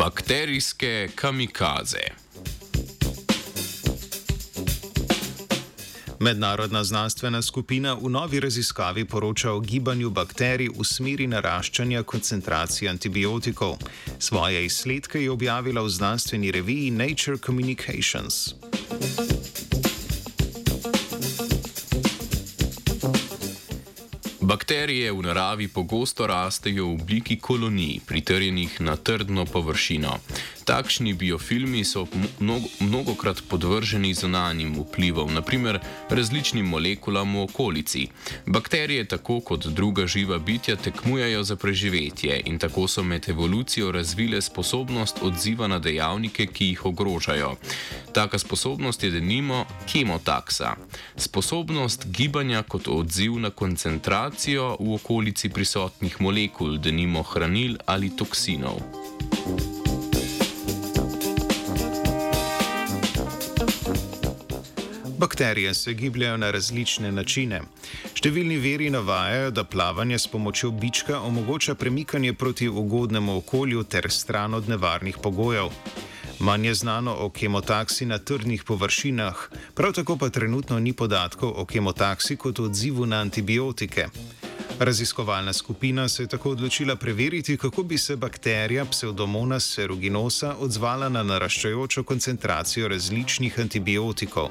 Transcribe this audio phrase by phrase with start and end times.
[0.00, 1.98] Bakterijske kamikaze.
[6.20, 13.76] Mednarodna znanstvena skupina v novi raziskavi poroča o gibanju bakterij v smeri naraščanja koncentracije antibiotikov.
[14.18, 18.54] Svoje izsledke je objavila v znanstveni reviji Nature Communications.
[24.50, 30.18] Bakterije v naravi pogosto rastejo v obliki kolonij, pritrjenih na trdno površino.
[30.66, 32.06] Takšni biofilmi so
[32.40, 35.78] mnogo, mnogokrat podvrženi zunanjim vplivom, naprimer
[36.10, 38.08] različnim molekulam v okolici.
[38.46, 44.42] Bakterije, tako kot druga živa bitja, tekmujejo za preživetje in tako so med evolucijo razvile
[44.42, 47.54] sposobnost odziva na dejavnike, ki jih ogrožajo.
[48.12, 50.74] Taka sposobnost je denimo kemotaksa,
[51.16, 58.80] sposobnost gibanja kot odziv na koncentracijo v okolici prisotnih molekul, denimo hranil ali toksinov.
[65.18, 67.60] Bakterije se gibljajo na različne načine.
[68.16, 74.54] Številni veri navajajo, da plavanje s pomočjo bička omogoča premikanje proti ugodnemu okolju ter stran
[74.54, 75.70] od nevarnih pogojev.
[76.40, 79.36] Manj je znano o kemotaksi na trdnih površinah,
[79.74, 84.06] prav tako pa trenutno ni podatkov o kemotaksi kot odzivu na antibiotike.
[84.78, 91.22] Raziskovalna skupina se je tako odločila preveriti, kako bi se bakterija Pseudomonas aeruginosa odzvala na
[91.22, 94.48] naraščajočo koncentracijo različnih antibiotikov.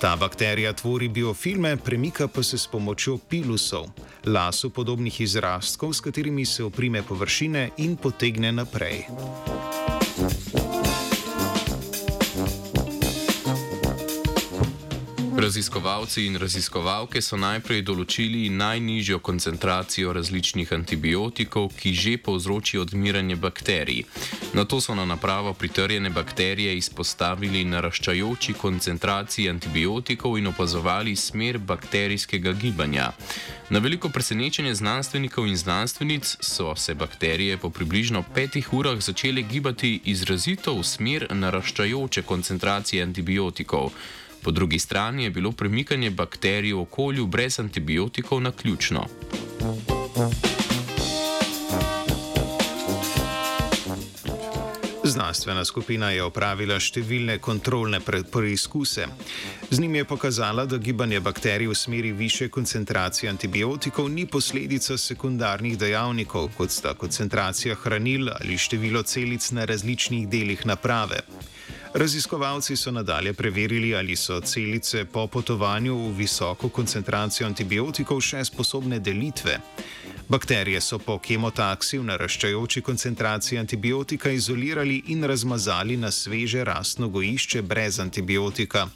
[0.00, 3.86] Ta bakterija tvori biofilme, premika pa se s pomočjo pilusov,
[4.26, 9.06] lasu podobnih izrastkov, s katerimi se oprime površine in potegne naprej.
[15.46, 24.00] Raziskovalci in raziskovalke so najprej določili najnižjo koncentracijo različnih antibiotikov, ki že povzročijo odmiranje bakterij.
[24.58, 32.56] Na to so na napravo pritrjene bakterije izpostavili naraščajoči koncentraciji antibiotikov in opazovali smer bakterijskega
[32.58, 33.12] gibanja.
[33.70, 40.00] Na veliko presenečenje znanstvenikov in znanstvenic so se bakterije po približno petih urah začele gibati
[40.04, 43.92] izrazito v smer naraščajoče koncentracije antibiotikov.
[44.42, 49.06] Po drugi strani je bilo premikanje bakterij v okolju brez antibiotikov na ključno.
[55.06, 59.06] Znanstvena skupina je opravila številne kontrolne preizkuse.
[59.70, 65.78] Z njimi je pokazala, da gibanje bakterij v smeri više koncentracije antibiotikov ni posledica sekundarnih
[65.78, 71.22] dejavnikov, kot sta koncentracija hranil ali število celic na različnih delih naprave.
[71.96, 78.98] Raziskovalci so nadalje preverili, ali so celice po potovanju v visoko koncentracijo antibiotikov še sposobne
[79.00, 79.56] delitve.
[80.28, 87.62] Bakterije so po kemotaksi v naraščajoči koncentraciji antibiotika izolirali in razmazali na sveže rastno gojišče
[87.62, 88.88] brez antibiotika.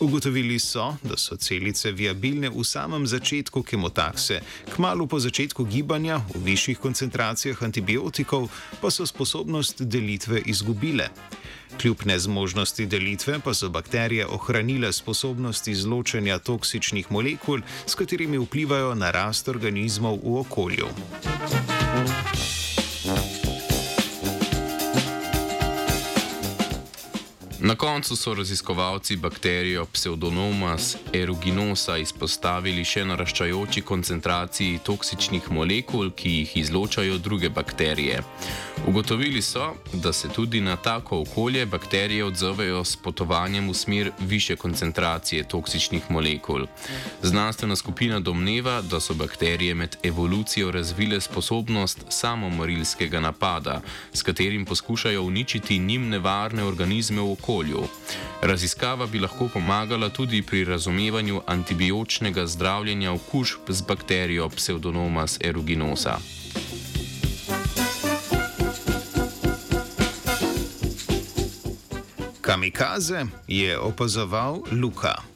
[0.00, 4.40] Ugotovili so, da so celice viabilne v samem začetku kemotakse,
[4.74, 8.48] kmalo po začetku gibanja v višjih koncentracijah antibiotikov
[8.80, 11.08] pa so sposobnost delitve izgubile.
[11.80, 19.10] Kljub nezmožnosti delitve pa so bakterije ohranile sposobnost izločanja toksičnih molekul, s katerimi vplivajo na
[19.10, 20.88] rast organizmov v okolju.
[27.66, 36.52] Na koncu so raziskovalci bakterijo Pseudomonas aeruginosa izpostavili še naraščajoči koncentraciji toksičnih molekul, ki jih
[36.60, 38.18] izločajo druge bakterije.
[38.86, 44.56] Ugotovili so, da se tudi na tako okolje bakterije odzovejo s potovanjem v smer više
[44.56, 46.66] koncentracije toksičnih molekul.
[47.22, 53.80] Znanstvena skupina domneva, da so bakterije med evolucijo razvile sposobnost samomorilskega napada,
[54.12, 57.82] s katerim poskušajo uničiti njim nevarne organizme v okolju okolju.
[58.42, 66.18] Raziskava bi lahko pomagala tudi pri razumevanju antibiotičnega zdravljenja okužb z bakterijo Pseudomonas aeruginosa.
[72.40, 75.33] Kamikaze je opazoval Luka.